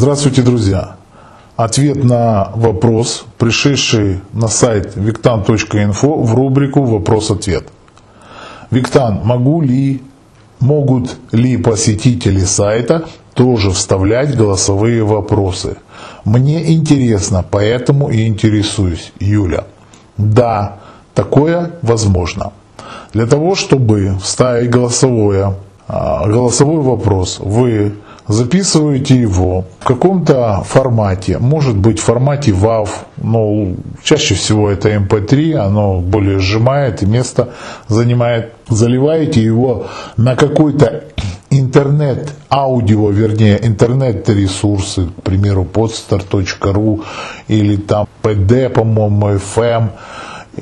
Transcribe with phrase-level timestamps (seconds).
[0.00, 0.96] Здравствуйте, друзья!
[1.56, 7.68] Ответ на вопрос, пришедший на сайт victan.info в рубрику «Вопрос-ответ».
[8.70, 10.00] Виктан, могу ли,
[10.58, 15.76] могут ли посетители сайта тоже вставлять голосовые вопросы?
[16.24, 19.12] Мне интересно, поэтому и интересуюсь.
[19.20, 19.66] Юля.
[20.16, 20.78] Да,
[21.12, 22.54] такое возможно.
[23.12, 25.56] Для того, чтобы вставить голосовое,
[25.88, 27.92] а, голосовой вопрос, вы
[28.32, 29.64] записываете его.
[29.80, 36.00] В каком-то формате, может быть в формате WAV, но чаще всего это MP3, эм оно
[36.00, 37.50] более сжимает и место
[37.88, 38.52] занимает.
[38.68, 41.04] Заливаете его на какой-то
[41.50, 47.02] интернет, аудио, вернее, интернет-ресурсы, к примеру, podstar.ru
[47.48, 49.90] или там PD, по-моему, FM,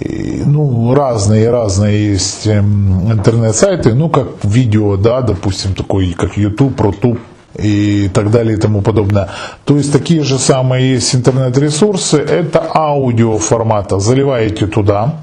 [0.01, 6.81] и, ну, разные, разные есть эм, интернет-сайты, ну, как видео, да, допустим, такой, как YouTube,
[6.81, 7.19] RoTube,
[7.59, 9.29] и так далее и тому подобное.
[9.65, 15.14] То есть такие же самые есть интернет-ресурсы, это аудио формата, заливаете туда,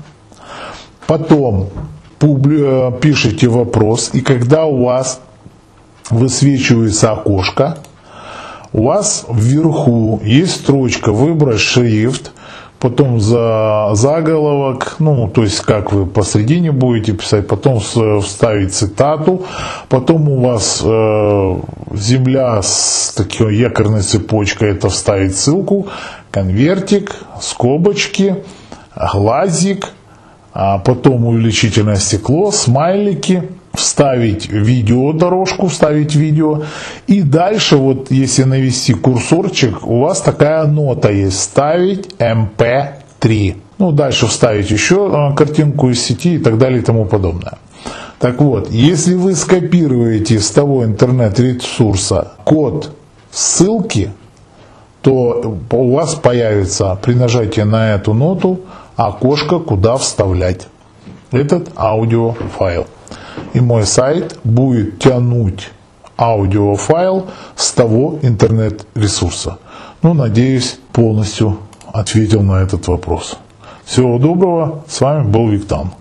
[1.07, 1.69] потом
[2.21, 5.21] э, пишите вопрос, и когда у вас
[6.09, 7.77] высвечивается окошко,
[8.73, 12.33] у вас вверху есть строчка «Выбрать шрифт»,
[12.79, 19.45] потом за заголовок, ну, то есть как вы посредине будете писать, потом вставить цитату,
[19.89, 21.55] потом у вас э,
[21.93, 25.87] земля с такой якорной цепочкой, это вставить ссылку,
[26.31, 28.43] конвертик, скобочки,
[29.13, 29.91] глазик,
[30.53, 36.63] а потом увеличительное стекло, смайлики, вставить видео, дорожку, вставить видео.
[37.07, 43.55] И дальше, вот если навести курсорчик, у вас такая нота есть, вставить MP3.
[43.77, 47.57] Ну, дальше вставить еще э, картинку из сети и так далее и тому подобное.
[48.19, 52.91] Так вот, если вы скопируете с того интернет-ресурса код
[53.31, 54.11] ссылки,
[55.01, 58.61] то у вас появится при нажатии на эту ноту
[58.95, 60.67] окошко, куда вставлять
[61.31, 62.87] этот аудиофайл
[63.55, 65.71] и мой сайт будет тянуть
[66.17, 69.59] аудиофайл с того интернет-ресурса.
[70.01, 71.57] Ну, надеюсь, полностью
[71.93, 73.37] ответил на этот вопрос.
[73.85, 74.83] Всего доброго.
[74.87, 75.91] С вами был Виктан.